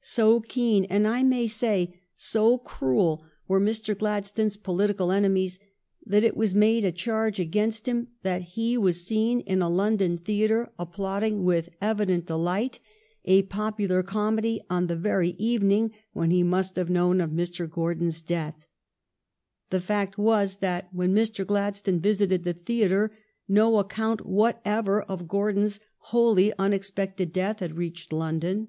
So 0.00 0.38
keen 0.38 0.84
and, 0.84 1.08
I 1.08 1.24
may 1.24 1.48
say, 1.48 2.00
so 2.14 2.56
cruel 2.56 3.24
were 3.48 3.60
Mr. 3.60 3.98
Gladstone 3.98 4.46
s 4.46 4.56
political 4.56 5.10
enemies 5.10 5.58
that 6.06 6.22
it 6.22 6.36
was 6.36 6.54
made 6.54 6.84
a 6.84 6.92
charge 6.92 7.40
against 7.40 7.88
him 7.88 8.06
that 8.22 8.42
he 8.54 8.78
was 8.78 9.04
seen 9.04 9.40
in 9.40 9.60
a 9.60 9.68
London 9.68 10.18
theatre 10.18 10.70
applaud 10.78 11.24
ing 11.24 11.42
with 11.42 11.68
evident 11.80 12.26
delight 12.26 12.78
a 13.24 13.42
popular 13.42 14.04
comedy 14.04 14.60
on 14.70 14.86
the 14.86 14.94
very 14.94 15.30
evening 15.30 15.90
when 16.12 16.30
he 16.30 16.44
must 16.44 16.76
have 16.76 16.88
known 16.88 17.20
of 17.20 17.32
Gordon's 17.72 18.22
death. 18.22 18.64
The 19.70 19.80
fact 19.80 20.16
was 20.16 20.58
that 20.58 20.90
when 20.94 21.12
Mr. 21.12 21.44
Gladstone 21.44 21.98
visited 21.98 22.44
the 22.44 22.52
theatre 22.54 23.18
no 23.48 23.78
account 23.80 24.24
what 24.24 24.60
ever 24.64 25.02
of 25.02 25.26
Gordon's 25.26 25.80
wholly 26.12 26.52
unexpected 26.56 27.32
death 27.32 27.58
had 27.58 27.76
reached 27.76 28.12
London. 28.12 28.68